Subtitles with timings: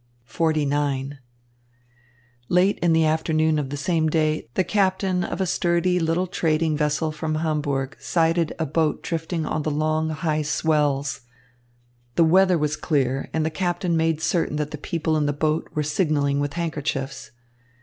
[0.27, 1.19] XLIX
[2.49, 6.75] Late in the afternoon of the same day, the captain of a sturdy little trading
[6.75, 11.21] vessel from Hamburg sighted a boat drifting on the long, high swells.
[12.15, 15.69] The weather was clear, and the captain made certain that the people in the boat
[15.75, 17.29] were signalling with handkerchiefs.